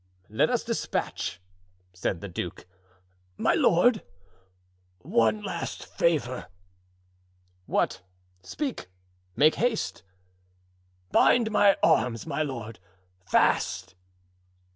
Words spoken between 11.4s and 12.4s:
my arms,